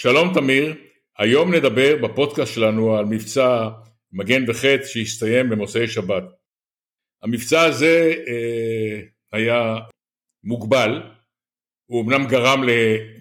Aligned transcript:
שלום 0.00 0.34
תמיר, 0.34 0.74
היום 1.18 1.54
נדבר 1.54 1.96
בפודקאסט 2.02 2.54
שלנו 2.54 2.96
על 2.96 3.04
מבצע 3.04 3.68
מגן 4.12 4.44
וחץ 4.48 4.86
שהסתיים 4.86 5.48
במוצאי 5.50 5.88
שבת. 5.88 6.24
המבצע 7.22 7.62
הזה 7.62 8.14
אה, 8.28 9.00
היה 9.32 9.78
מוגבל, 10.44 11.02
הוא 11.86 12.04
אמנם 12.04 12.26
גרם 12.26 12.62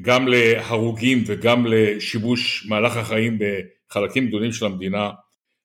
גם 0.01 0.27
להרוגים 0.27 1.23
וגם 1.27 1.65
לשיבוש 1.65 2.67
מהלך 2.69 2.97
החיים 2.97 3.37
בחלקים 3.39 4.27
גדולים 4.27 4.51
של 4.51 4.65
המדינה, 4.65 5.11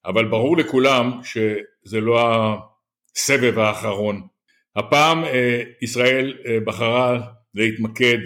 אבל 0.05 0.25
ברור 0.29 0.57
לכולם 0.57 1.19
שזה 1.23 2.01
לא 2.01 2.19
הסבב 3.15 3.59
האחרון. 3.59 4.27
הפעם 4.75 5.23
אה, 5.23 5.63
ישראל 5.81 6.37
אה, 6.45 6.57
בחרה 6.65 7.27
להתמקד 7.53 8.17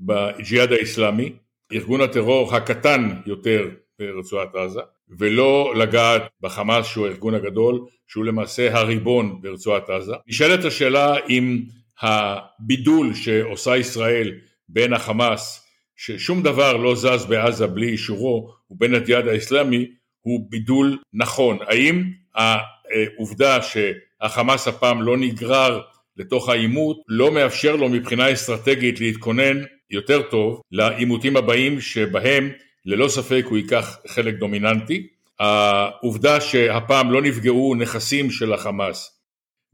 בג'יהאד 0.00 0.72
האיסלאמי, 0.72 1.32
ארגון 1.72 2.00
הטרור 2.00 2.56
הקטן 2.56 3.10
יותר 3.26 3.68
ברצועת 3.98 4.54
עזה, 4.54 4.80
ולא 5.18 5.74
לגעת 5.76 6.22
בחמאס 6.40 6.86
שהוא 6.86 7.06
הארגון 7.06 7.34
הגדול, 7.34 7.80
שהוא 8.08 8.24
למעשה 8.24 8.78
הריבון 8.78 9.40
ברצועת 9.40 9.90
עזה. 9.90 10.14
נשאלת 10.26 10.64
השאלה 10.64 11.14
אם 11.28 11.62
הבידול 12.00 13.14
שעושה 13.14 13.76
ישראל 13.76 14.32
בין 14.68 14.92
החמאס, 14.92 15.66
ששום 15.96 16.42
דבר 16.42 16.76
לא 16.76 16.94
זז 16.94 17.26
בעזה 17.28 17.66
בלי 17.66 17.88
אישורו, 17.88 18.54
ובין 18.70 18.94
הג'יהאד 18.94 19.28
האסלאמי, 19.28 19.86
הוא 20.20 20.46
בידול 20.50 20.98
נכון. 21.12 21.58
האם 21.60 22.04
העובדה 22.34 23.58
שהחמאס 23.62 24.68
הפעם 24.68 25.02
לא 25.02 25.16
נגרר 25.16 25.80
לתוך 26.16 26.48
העימות 26.48 26.96
לא 27.08 27.32
מאפשר 27.32 27.76
לו 27.76 27.88
מבחינה 27.88 28.32
אסטרטגית 28.32 29.00
להתכונן 29.00 29.62
יותר 29.90 30.22
טוב 30.22 30.60
לעימותים 30.72 31.36
הבאים 31.36 31.80
שבהם 31.80 32.50
ללא 32.84 33.08
ספק 33.08 33.44
הוא 33.48 33.58
ייקח 33.58 33.98
חלק 34.06 34.34
דומיננטי. 34.34 35.06
העובדה 35.38 36.40
שהפעם 36.40 37.12
לא 37.12 37.22
נפגעו 37.22 37.74
נכסים 37.74 38.30
של 38.30 38.52
החמאס, 38.52 39.20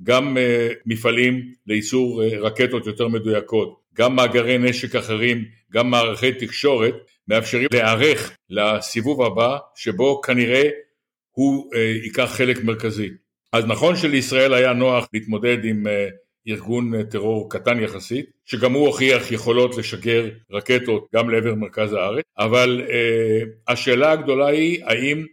גם 0.02 0.36
uh, 0.36 0.74
מפעלים 0.86 1.52
לייצור 1.66 2.22
uh, 2.22 2.36
רקטות 2.36 2.86
יותר 2.86 3.08
מדויקות, 3.08 3.80
גם 3.94 4.16
מאגרי 4.16 4.58
נשק 4.58 4.96
אחרים, 4.96 5.44
גם 5.72 5.90
מערכי 5.90 6.32
תקשורת, 6.32 6.94
מאפשרים 7.28 7.68
להיערך 7.72 8.36
לסיבוב 8.50 9.22
הבא 9.22 9.58
שבו 9.76 10.20
כנראה 10.20 10.68
הוא 11.30 11.70
uh, 11.74 11.78
ייקח 12.04 12.30
חלק 12.36 12.64
מרכזי. 12.64 13.08
אז 13.52 13.64
נכון 13.66 13.96
שלישראל 13.96 14.54
היה 14.54 14.72
נוח 14.72 15.08
להתמודד 15.12 15.64
עם 15.64 15.86
ארגון 16.48 16.94
אה, 16.94 17.04
טרור 17.04 17.50
קטן 17.50 17.80
יחסית, 17.80 18.26
שגם 18.44 18.72
הוא 18.72 18.86
הוכיח 18.86 19.32
יכולות 19.32 19.76
לשגר 19.76 20.28
רקטות 20.52 21.06
גם 21.14 21.30
לעבר 21.30 21.54
מרכז 21.54 21.92
הארץ, 21.92 22.24
אבל 22.38 22.82
uh, 22.86 23.72
השאלה 23.72 24.12
הגדולה 24.12 24.46
היא 24.46 24.84
האם 24.84 25.26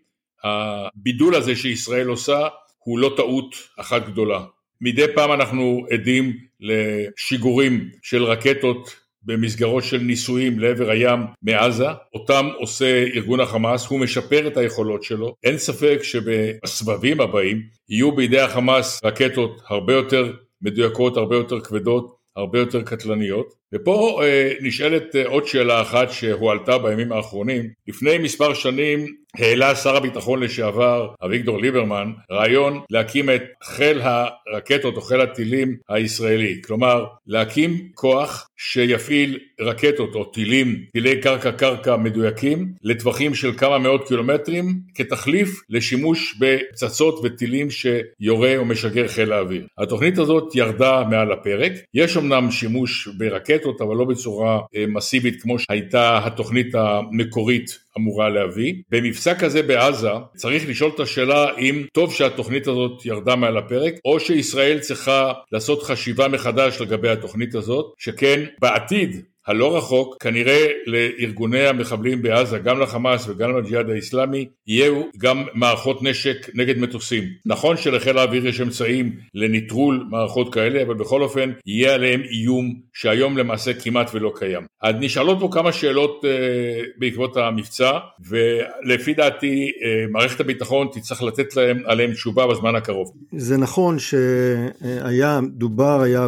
הבידול 0.44 1.36
הזה 1.36 1.56
שישראל 1.56 2.08
עושה 2.08 2.48
הוא 2.84 3.00
לא 3.00 3.14
טעות 3.18 3.56
אחת 3.80 4.08
גדולה. 4.08 4.40
מדי 4.82 5.06
פעם 5.16 5.32
אנחנו 5.32 5.86
עדים 5.92 6.38
לשיגורים 6.60 7.90
של 8.02 8.24
רקטות 8.24 8.96
במסגרות 9.24 9.84
של 9.84 9.98
ניסויים 9.98 10.60
לעבר 10.60 10.90
הים 10.90 11.20
מעזה, 11.42 11.88
אותם 12.14 12.50
עושה 12.58 13.04
ארגון 13.16 13.40
החמאס, 13.40 13.86
הוא 13.86 14.00
משפר 14.00 14.48
את 14.48 14.58
היכולות 14.58 15.04
שלו, 15.04 15.36
אין 15.44 15.58
ספק 15.58 16.00
שבסבבים 16.04 17.22
הבאים 17.22 17.62
יהיו 17.90 18.12
בידי 18.12 18.40
החמאס 18.40 19.00
רקטות 19.04 19.62
הרבה 19.68 19.94
יותר 19.94 20.34
מדויקות, 20.62 21.18
הרבה 21.18 21.36
יותר 21.36 21.62
כבדות, 21.62 22.16
הרבה 22.36 22.60
יותר 22.60 22.84
קטלניות. 22.84 23.59
ופה 23.76 24.22
אה, 24.24 24.54
נשאלת 24.62 25.16
אה, 25.16 25.28
עוד 25.28 25.48
שאלה 25.48 25.82
אחת 25.82 26.12
שהועלתה 26.12 26.78
בימים 26.78 27.12
האחרונים. 27.12 27.70
לפני 27.88 28.18
מספר 28.18 28.54
שנים 28.54 29.06
העלה 29.36 29.76
שר 29.76 29.96
הביטחון 29.96 30.44
לשעבר 30.44 31.08
אביגדור 31.26 31.62
ליברמן 31.62 32.12
רעיון 32.32 32.82
להקים 32.90 33.30
את 33.30 33.44
חיל 33.64 34.02
הרקטות 34.02 34.96
או 34.96 35.02
חיל 35.02 35.22
הטילים 35.22 35.76
הישראלי. 35.90 36.62
כלומר, 36.66 37.06
להקים 37.28 37.90
כוח 37.94 38.50
שיפעיל 38.58 39.40
רקטות 39.62 40.16
או 40.16 40.26
טילים, 40.26 40.86
טילי 40.92 41.22
קרקע 41.22 41.52
קרקע 41.52 41.98
מדויקים 41.98 42.74
לטווחים 42.84 43.36
של 43.36 43.58
כמה 43.58 43.78
מאות 43.78 44.08
קילומטרים 44.08 44.80
כתחליף 44.96 45.62
לשימוש 45.70 46.36
בפצצות 46.40 47.20
וטילים 47.24 47.68
שיורה 47.70 48.58
או 48.58 48.66
משגר 48.66 49.08
חיל 49.08 49.34
האוויר. 49.34 49.68
התוכנית 49.78 50.18
הזאת 50.18 50.56
ירדה 50.56 51.04
מעל 51.10 51.32
הפרק. 51.32 51.72
יש 51.94 52.18
אמנם 52.18 52.52
שימוש 52.52 53.08
ברקטות 53.08 53.59
רקטות, 53.60 53.82
אבל 53.82 53.96
לא 53.96 54.06
בצורה 54.06 54.60
אה, 54.76 54.86
מסיבית 54.88 55.42
כמו 55.42 55.60
שהייתה 55.60 56.20
התוכנית 56.26 56.76
המקורית 56.76 57.80
אמורה 57.98 58.30
להביא. 58.30 58.74
במבצע 58.90 59.36
כזה 59.36 59.64
בעזה 59.64 60.10
צריך 60.36 60.70
לשאול 60.70 60.92
את 60.96 61.00
השאלה 61.00 61.58
אם 61.58 61.84
טוב 61.94 62.14
שהתוכנית 62.14 62.68
הזאת 62.68 63.06
ירדה 63.06 63.36
מעל 63.36 63.58
הפרק, 63.58 63.94
או 64.06 64.20
שישראל 64.20 64.80
צריכה 64.80 65.34
לעשות 65.52 65.84
חשיבה 65.84 66.28
מחדש 66.28 66.82
לגבי 66.82 67.10
התוכנית 67.10 67.56
הזאת, 67.56 67.94
שכן 67.98 68.44
בעתיד 68.62 69.22
הלא 69.50 69.78
רחוק, 69.78 70.18
כנראה 70.20 70.68
לארגוני 70.86 71.68
המחבלים 71.68 72.22
בעזה, 72.22 72.60
גם 72.60 72.80
לחמאס 72.80 73.28
וגם 73.28 73.58
לג'יהאד 73.58 73.90
האיסלאמי, 73.90 74.46
יהיו 74.68 75.02
גם 75.18 75.44
מערכות 75.54 76.04
נשק 76.04 76.50
נגד 76.54 76.78
מטוסים. 76.78 77.24
נכון 77.46 77.78
שלחיל 77.78 78.18
האוויר 78.18 78.48
יש 78.48 78.62
אמצעים 78.62 79.16
לנטרול 79.34 80.06
מערכות 80.10 80.54
כאלה, 80.54 80.82
אבל 80.82 80.94
בכל 80.94 81.22
אופן 81.22 81.52
יהיה 81.66 81.94
עליהם 81.94 82.22
איום 82.22 82.76
שהיום 82.94 83.38
למעשה 83.38 83.74
כמעט 83.74 84.12
ולא 84.14 84.34
קיים. 84.36 84.66
אז 84.82 84.96
נשאלות 85.00 85.38
פה 85.40 85.50
כמה 85.52 85.72
שאלות 85.72 86.26
אה, 86.26 86.82
בעקבות 86.98 87.38
המבצע, 87.38 87.92
ולפי 88.30 89.14
דעתי 89.14 89.72
אה, 89.84 90.06
מערכת 90.12 90.40
הביטחון 90.40 90.88
תצטרך 90.92 91.24
לתת 91.24 91.56
להם 91.56 91.82
עליהם 91.86 92.14
תשובה 92.14 92.48
בזמן 92.48 92.76
הקרוב. 92.76 93.12
זה 93.38 93.58
נכון 93.58 93.98
שהיה, 94.00 95.40
דובר 95.52 96.02
היה 96.02 96.28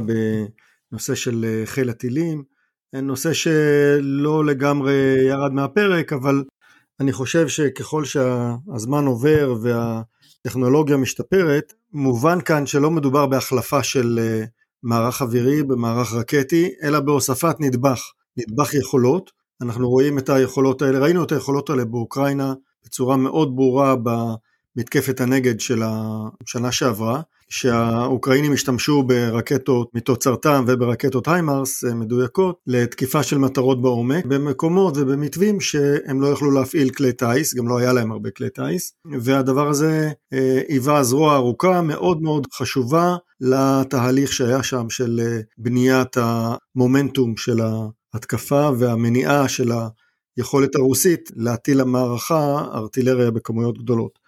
בנושא 0.92 1.16
של 1.16 1.46
אה, 1.48 1.66
חיל 1.66 1.90
הטילים, 1.90 2.51
נושא 2.94 3.34
שלא 3.34 4.46
לגמרי 4.46 4.94
ירד 5.28 5.54
מהפרק, 5.54 6.14
אבל 6.14 6.44
אני 7.00 7.12
חושב 7.12 7.48
שככל 7.48 8.06
שהזמן 8.06 9.06
עובר 9.06 9.56
והטכנולוגיה 9.62 10.98
משתפרת, 10.98 11.74
מובן 11.94 12.42
כאן 12.42 12.66
שלא 12.66 12.92
מדובר 12.92 13.26
בהחלפה 13.26 13.84
של 13.84 14.20
אה, 14.22 14.44
מערך 14.84 15.22
אווירי 15.22 15.64
במערך 15.64 16.14
רקטי, 16.14 16.70
אלא 16.84 17.00
בהוספת 17.00 17.56
נדבך, 17.60 18.02
נדבך 18.38 18.74
יכולות. 18.74 19.32
אנחנו 19.62 19.90
רואים 19.90 20.18
את 20.18 20.30
היכולות 20.30 20.82
האלה, 20.82 21.00
ראינו 21.00 21.24
את 21.24 21.32
היכולות 21.32 21.70
האלה 21.70 21.86
באוקראינה 21.86 22.54
בצורה 22.86 23.18
מאוד 23.18 23.56
ברורה 23.56 23.96
במתקפת 24.76 25.22
הנגד 25.22 25.60
של 25.60 25.82
השנה 25.84 26.72
שעברה. 26.72 27.22
שהאוקראינים 27.52 28.54
השתמשו 28.54 29.04
ברקטות 29.04 29.90
מתוצרתם 29.94 30.64
וברקטות 30.68 31.28
היימארס 31.28 31.84
אה, 31.84 31.94
מדויקות 31.94 32.56
לתקיפה 32.68 33.24
של 33.24 33.38
מטרות 33.38 33.82
בעומק 33.82 34.26
במקומות 34.26 34.98
ובמתווים 34.98 35.62
שהם 35.62 36.22
לא 36.22 36.28
יכלו 36.28 36.52
להפעיל 36.52 36.90
כלי 36.90 37.14
טיס, 37.14 37.56
גם 37.56 37.68
לא 37.68 37.78
היה 37.78 37.94
להם 37.94 38.12
הרבה 38.12 38.32
כלי 38.32 38.50
טיס, 38.50 38.94
והדבר 39.22 39.68
הזה 39.70 40.12
אה, 40.34 40.62
היווה 40.68 41.04
זרוע 41.04 41.36
ארוכה 41.36 41.82
מאוד 41.82 42.22
מאוד 42.22 42.48
חשובה 42.54 43.16
לתהליך 43.42 44.34
שהיה 44.34 44.64
שם 44.64 44.90
של 44.90 45.20
אה, 45.24 45.40
בניית 45.58 46.18
המומנטום 46.18 47.38
של 47.38 47.60
ההתקפה 48.14 48.70
והמניעה 48.78 49.48
של 49.48 49.72
היכולת 50.38 50.76
הרוסית 50.76 51.32
להטיל 51.36 51.82
למערכה 51.82 52.66
ארטילריה 52.74 53.32
בכמויות 53.32 53.78
גדולות. 53.78 54.21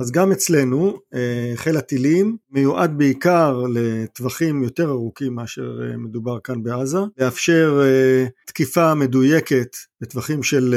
אז 0.00 0.10
גם 0.10 0.32
אצלנו 0.32 0.98
אה, 1.14 1.52
חיל 1.54 1.76
הטילים 1.76 2.36
מיועד 2.50 2.98
בעיקר 2.98 3.62
לטווחים 3.72 4.62
יותר 4.62 4.90
ארוכים 4.90 5.34
מאשר 5.34 5.80
אה, 5.82 5.96
מדובר 5.96 6.38
כאן 6.44 6.62
בעזה, 6.62 6.98
לאפשר 7.18 7.80
אה, 7.84 8.26
תקיפה 8.46 8.94
מדויקת 8.94 9.76
בטווחים 10.00 10.42
של 10.42 10.74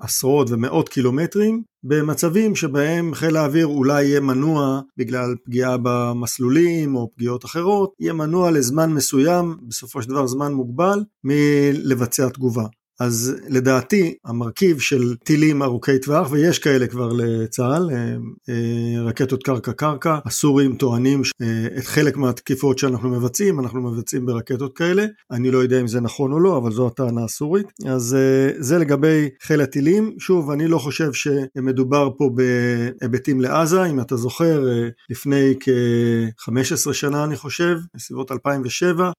עשרות 0.00 0.50
ומאות 0.50 0.88
קילומטרים, 0.88 1.62
במצבים 1.84 2.54
שבהם 2.56 3.14
חיל 3.14 3.36
האוויר 3.36 3.66
אולי 3.66 4.04
יהיה 4.04 4.20
מנוע 4.20 4.80
בגלל 4.96 5.34
פגיעה 5.44 5.76
במסלולים 5.82 6.96
או 6.96 7.10
פגיעות 7.14 7.44
אחרות, 7.44 7.92
יהיה 8.00 8.12
מנוע 8.12 8.50
לזמן 8.50 8.92
מסוים, 8.92 9.56
בסופו 9.68 10.02
של 10.02 10.08
דבר 10.08 10.26
זמן 10.26 10.52
מוגבל, 10.52 11.04
מלבצע 11.24 12.28
תגובה. 12.28 12.64
אז 13.00 13.36
לדעתי 13.48 14.14
המרכיב 14.24 14.78
של 14.78 15.14
טילים 15.24 15.62
ארוכי 15.62 15.98
טווח, 15.98 16.30
ויש 16.30 16.58
כאלה 16.58 16.86
כבר 16.86 17.12
לצה"ל, 17.12 17.90
אה, 17.92 18.14
אה, 18.48 19.02
רקטות 19.02 19.42
קרקע-קרקע, 19.42 20.18
הסורים 20.24 20.76
טוענים 20.76 21.22
אה, 21.42 21.66
את 21.78 21.84
חלק 21.84 22.16
מהתקיפות 22.16 22.78
שאנחנו 22.78 23.10
מבצעים, 23.10 23.60
אנחנו 23.60 23.80
מבצעים 23.90 24.26
ברקטות 24.26 24.76
כאלה, 24.76 25.06
אני 25.30 25.50
לא 25.50 25.58
יודע 25.58 25.80
אם 25.80 25.86
זה 25.86 26.00
נכון 26.00 26.32
או 26.32 26.40
לא, 26.40 26.56
אבל 26.56 26.72
זו 26.72 26.86
הטענה 26.86 27.24
הסורית. 27.24 27.66
אז 27.86 28.16
זה 28.58 28.78
לגבי 28.78 29.28
חיל 29.42 29.60
הטילים, 29.60 30.14
שוב, 30.18 30.50
אני 30.50 30.68
לא 30.68 30.78
חושב 30.78 31.10
שמדובר 31.12 32.08
פה 32.18 32.30
בהיבטים 32.34 33.40
לעזה, 33.40 33.84
אם 33.84 34.00
אתה 34.00 34.16
זוכר, 34.16 34.64
לפני 35.10 35.54
כ-15 35.60 36.92
שנה 36.92 37.24
אני 37.24 37.36
חושב, 37.36 37.78
בסביבות 37.94 38.32
2007, 38.32 39.10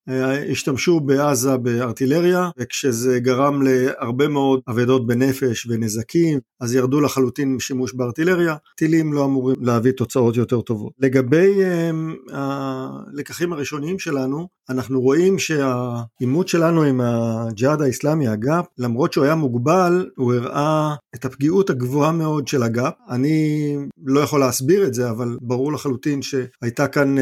השתמשו 0.51 0.99
בעזה 0.99 1.57
בארטילריה, 1.57 2.49
וכשזה 2.57 3.19
גרם 3.19 3.64
להרבה 3.67 4.27
מאוד 4.27 4.59
אבדות 4.69 5.07
בנפש 5.07 5.67
ונזקים, 5.69 6.39
אז 6.61 6.75
ירדו 6.75 7.01
לחלוטין 7.01 7.59
שימוש 7.59 7.93
בארטילריה, 7.93 8.55
טילים 8.77 9.13
לא 9.13 9.25
אמורים 9.25 9.55
להביא 9.61 9.91
תוצאות 9.91 10.37
יותר 10.37 10.61
טובות. 10.61 10.93
לגבי 10.99 11.53
um, 11.55 12.31
הלקחים 12.33 13.53
הראשוניים 13.53 13.99
שלנו, 13.99 14.47
אנחנו 14.69 15.01
רואים 15.01 15.39
שהעימות 15.39 16.47
שלנו 16.47 16.83
עם 16.83 17.01
הג'יהאד 17.01 17.81
האיסלאמי, 17.81 18.27
הגאפ, 18.27 18.65
למרות 18.77 19.13
שהוא 19.13 19.25
היה 19.25 19.35
מוגבל, 19.35 20.09
הוא 20.17 20.33
הראה 20.33 20.95
את 21.15 21.25
הפגיעות 21.25 21.69
הגבוהה 21.69 22.11
מאוד 22.11 22.47
של 22.47 22.63
הגאפ. 22.63 22.93
אני 23.09 23.77
לא 24.05 24.19
יכול 24.19 24.39
להסביר 24.39 24.87
את 24.87 24.93
זה, 24.93 25.09
אבל 25.09 25.37
ברור 25.41 25.73
לחלוטין 25.73 26.21
שהייתה 26.21 26.87
כאן 26.87 27.17
uh, 27.17 27.21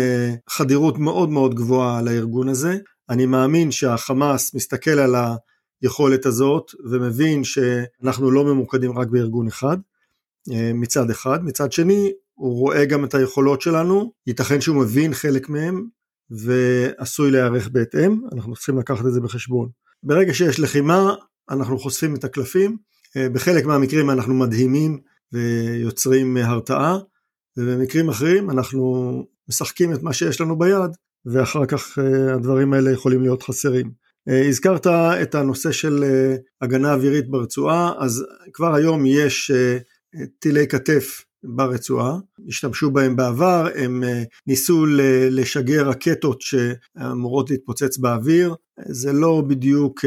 חדירות 0.49 0.97
מאוד 0.99 1.29
מאוד 1.29 1.55
גבוהה 1.55 2.01
לארגון 2.01 2.49
הזה. 2.49 2.77
אני 3.09 3.25
מאמין 3.25 3.71
שהחמאס 3.71 4.55
מסתכל 4.55 4.99
על 4.99 5.15
היכולת 5.83 6.25
הזאת 6.25 6.71
ומבין 6.91 7.43
שאנחנו 7.43 8.31
לא 8.31 8.43
ממוקדים 8.43 8.97
רק 8.99 9.07
בארגון 9.07 9.47
אחד 9.47 9.77
אה, 10.51 10.71
מצד 10.73 11.09
אחד, 11.09 11.45
מצד 11.45 11.71
שני 11.71 12.11
הוא 12.33 12.59
רואה 12.59 12.85
גם 12.85 13.05
את 13.05 13.13
היכולות 13.13 13.61
שלנו, 13.61 14.11
ייתכן 14.27 14.61
שהוא 14.61 14.81
מבין 14.81 15.13
חלק 15.13 15.49
מהם 15.49 15.87
ועשוי 16.29 17.31
להיערך 17.31 17.69
בהתאם, 17.69 18.21
אנחנו 18.33 18.53
צריכים 18.55 18.79
לקחת 18.79 19.05
את 19.05 19.13
זה 19.13 19.21
בחשבון. 19.21 19.69
ברגע 20.03 20.33
שיש 20.33 20.59
לחימה 20.59 21.13
אנחנו 21.49 21.79
חושפים 21.79 22.15
את 22.15 22.23
הקלפים, 22.23 22.77
אה, 23.17 23.29
בחלק 23.29 23.65
מהמקרים 23.65 24.09
אנחנו 24.09 24.33
מדהימים 24.33 24.99
ויוצרים 25.33 26.37
הרתעה 26.37 26.97
ובמקרים 27.57 28.09
אחרים 28.09 28.49
אנחנו 28.49 29.13
משחקים 29.49 29.93
את 29.93 30.03
מה 30.03 30.13
שיש 30.13 30.41
לנו 30.41 30.59
ביד 30.59 30.91
ואחר 31.25 31.65
כך 31.65 31.99
אה, 31.99 32.33
הדברים 32.33 32.73
האלה 32.73 32.91
יכולים 32.91 33.21
להיות 33.21 33.43
חסרים. 33.43 34.02
אה, 34.29 34.47
הזכרת 34.47 34.87
את 35.21 35.35
הנושא 35.35 35.71
של 35.71 36.03
אה, 36.03 36.35
הגנה 36.61 36.93
אווירית 36.93 37.29
ברצועה, 37.29 37.93
אז 37.99 38.25
כבר 38.53 38.75
היום 38.75 39.05
יש 39.05 39.51
טילי 40.39 40.67
כתף 40.67 41.21
ברצועה, 41.43 42.17
השתמשו 42.47 42.91
בהם 42.91 43.15
בעבר, 43.15 43.67
הם 43.75 44.03
ניסו 44.47 44.85
לשגר 45.31 45.87
רקטות 45.87 46.41
שאמורות 46.41 47.49
להתפוצץ 47.49 47.97
באוויר, 47.97 48.55
זה 48.85 49.13
לא 49.13 49.43
בדיוק 49.47 50.05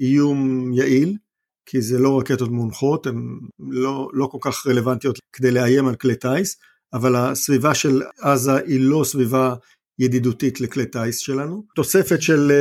איום 0.00 0.72
יעיל, 0.72 1.16
כי 1.66 1.80
זה 1.80 1.98
לא 1.98 2.18
רקטות 2.18 2.50
מונחות, 2.50 3.06
הן 3.06 3.38
לא, 3.70 4.08
לא 4.12 4.26
כל 4.26 4.38
כך 4.40 4.66
רלוונטיות 4.66 5.18
כדי 5.32 5.50
לאיים 5.50 5.86
על 5.86 5.94
כלי 5.94 6.16
טיס, 6.16 6.56
אבל 6.92 7.16
הסביבה 7.16 7.74
של 7.74 8.02
עזה 8.20 8.56
היא 8.56 8.80
לא 8.80 9.04
סביבה 9.04 9.54
ידידותית 9.98 10.60
לכלי 10.60 10.86
טיס 10.86 11.18
שלנו. 11.18 11.64
תוספת 11.74 12.22
של 12.22 12.52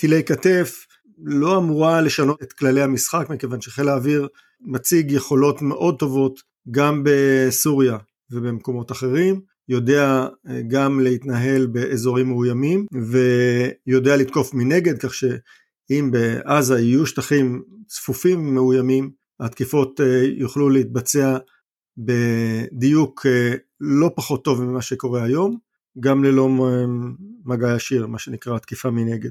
טילי 0.00 0.24
כתף 0.24 0.86
לא 1.18 1.58
אמורה 1.58 2.00
לשנות 2.00 2.42
את 2.42 2.52
כללי 2.52 2.82
המשחק 2.82 3.26
מכיוון 3.30 3.60
שחיל 3.60 3.88
האוויר 3.88 4.28
מציג 4.60 5.12
יכולות 5.12 5.62
מאוד 5.62 5.98
טובות 5.98 6.40
גם 6.70 7.02
בסוריה 7.04 7.98
ובמקומות 8.30 8.92
אחרים, 8.92 9.40
יודע 9.68 10.26
uh, 10.26 10.50
גם 10.68 11.00
להתנהל 11.00 11.66
באזורים 11.66 12.28
מאוימים 12.28 12.86
ויודע 13.86 14.16
לתקוף 14.16 14.54
מנגד 14.54 14.98
כך 14.98 15.14
שאם 15.14 16.10
בעזה 16.10 16.80
יהיו 16.80 17.06
שטחים 17.06 17.62
צפופים 17.86 18.54
מאוימים 18.54 19.10
התקיפות 19.40 20.00
uh, 20.00 20.04
יוכלו 20.40 20.70
להתבצע 20.70 21.38
בדיוק 21.98 23.26
לא 23.80 24.10
פחות 24.16 24.44
טוב 24.44 24.62
ממה 24.62 24.82
שקורה 24.82 25.24
היום 25.24 25.58
גם 26.00 26.24
ללא 26.24 26.48
מגע 27.44 27.74
ישיר, 27.76 28.06
מה 28.06 28.18
שנקרא 28.18 28.58
תקיפה 28.58 28.90
מנגד. 28.90 29.30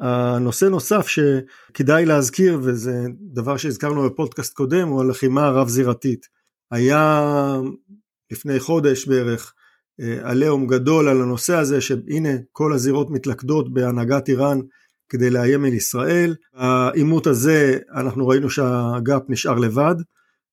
הנושא 0.00 0.64
נוסף 0.64 1.06
שכדאי 1.06 2.04
להזכיר, 2.04 2.58
וזה 2.62 3.06
דבר 3.20 3.56
שהזכרנו 3.56 4.10
בפודקאסט 4.10 4.54
קודם, 4.54 4.88
הוא 4.88 5.00
הלחימה 5.00 5.46
הרב-זירתית. 5.46 6.26
היה 6.70 7.60
לפני 8.30 8.60
חודש 8.60 9.08
בערך 9.08 9.54
אה, 10.00 10.18
עליהום 10.22 10.66
גדול 10.66 11.08
על 11.08 11.22
הנושא 11.22 11.54
הזה, 11.54 11.80
שהנה 11.80 12.28
כל 12.52 12.72
הזירות 12.72 13.10
מתלכדות 13.10 13.72
בהנהגת 13.72 14.28
איראן 14.28 14.58
כדי 15.08 15.30
לאיים 15.30 15.64
על 15.64 15.72
ישראל. 15.72 16.34
העימות 16.54 17.26
הזה, 17.26 17.78
אנחנו 17.94 18.28
ראינו 18.28 18.50
שהגאפ 18.50 19.22
נשאר 19.28 19.54
לבד, 19.58 19.94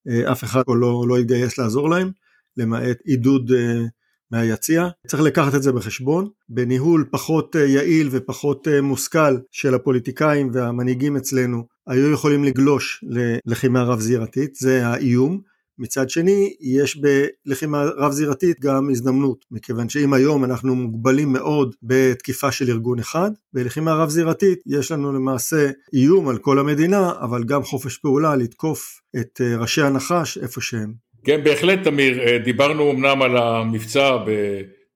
אה, 0.09 0.31
אף 0.31 0.43
אחד 0.43 0.63
לא, 0.67 1.03
לא 1.07 1.17
התגייס 1.17 1.57
לעזור 1.57 1.89
להם, 1.89 2.11
למעט 2.57 2.97
עידוד 3.03 3.51
אה, 3.51 3.85
מהיציע. 4.33 4.87
צריך 5.07 5.23
לקחת 5.23 5.55
את 5.55 5.63
זה 5.63 5.71
בחשבון. 5.71 6.29
בניהול 6.49 7.05
פחות 7.11 7.55
אה, 7.55 7.65
יעיל 7.65 8.09
ופחות 8.11 8.67
אה, 8.67 8.81
מושכל 8.81 9.37
של 9.51 9.73
הפוליטיקאים 9.73 10.49
והמנהיגים 10.53 11.17
אצלנו 11.17 11.63
היו 11.87 12.11
יכולים 12.11 12.43
לגלוש 12.43 13.03
ללחימה 13.45 13.83
רב 13.83 13.99
זירתית, 13.99 14.55
זה 14.55 14.87
האיום. 14.87 15.41
מצד 15.79 16.09
שני, 16.09 16.53
יש 16.61 17.01
בלחימה 17.45 17.83
רב 17.97 18.11
זירתית 18.11 18.59
גם 18.59 18.89
הזדמנות, 18.89 19.45
מכיוון 19.51 19.89
שאם 19.89 20.13
היום 20.13 20.43
אנחנו 20.43 20.75
מוגבלים 20.75 21.33
מאוד 21.33 21.75
בתקיפה 21.83 22.51
של 22.51 22.69
ארגון 22.69 22.99
אחד, 22.99 23.31
בלחימה 23.53 23.93
רב 23.93 24.09
זירתית 24.09 24.59
יש 24.65 24.91
לנו 24.91 25.13
למעשה 25.13 25.69
איום 25.93 26.29
על 26.29 26.37
כל 26.37 26.59
המדינה, 26.59 27.11
אבל 27.21 27.43
גם 27.43 27.63
חופש 27.63 27.97
פעולה 27.97 28.35
לתקוף 28.35 29.01
את 29.15 29.41
אה, 29.43 29.57
ראשי 29.57 29.81
הנחש 29.81 30.37
איפה 30.37 30.61
שהם. 30.61 30.93
כן, 31.23 31.43
בהחלט, 31.43 31.83
תמיר. 31.83 32.21
אה, 32.21 32.37
דיברנו 32.37 32.91
אמנם 32.91 33.21
על 33.21 33.37
המבצע 33.37 34.17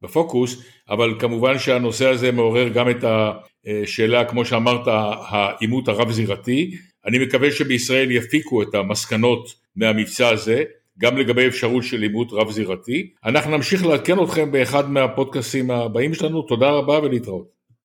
בפוקוס, 0.02 0.64
אבל 0.90 1.14
כמובן 1.20 1.60
שהנושא 1.60 2.08
הזה 2.08 2.32
מעורר 2.32 2.68
גם 2.68 2.90
את 2.90 3.04
השאלה, 3.04 4.26
כמו 4.26 4.46
שאמרת, 4.46 4.88
העימות 5.30 5.88
הרב-זירתי. 5.88 6.72
אני 7.06 7.20
מקווה 7.20 7.52
שבישראל 7.52 8.12
יפיקו 8.12 8.62
את 8.62 8.76
המסקנות 8.76 9.54
מהמבצע 9.76 10.30
הזה, 10.30 10.64
גם 11.00 11.18
לגבי 11.18 11.48
אפשרות 11.48 11.84
של 11.84 12.02
עימות 12.02 12.28
רב-זירתי. 12.32 13.10
אנחנו 13.26 13.52
נמשיך 13.52 13.86
לעדכן 13.86 14.24
אתכם 14.24 14.52
באחד 14.52 14.92
מהפודקאסים 14.92 15.72
הבאים 15.72 16.14
שלנו. 16.14 16.42
תודה 16.42 16.70
רבה 16.70 17.00
ולהתראות. 17.00 17.57